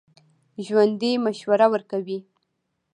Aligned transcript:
ژوندي 0.65 1.11
مشوره 1.25 1.65
ورکوي 1.73 2.19